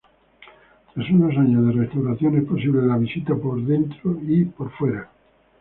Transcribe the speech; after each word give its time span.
Tras 0.95 1.11
unos 1.11 1.37
años 1.37 1.63
de 1.67 1.73
restauración 1.83 2.35
es 2.39 2.45
posible 2.45 2.81
la 2.87 2.97
visita 2.97 3.35
por 3.35 3.63
dentro 3.63 4.17
y 4.23 4.45
por 4.45 4.71
fuera. 4.71 5.07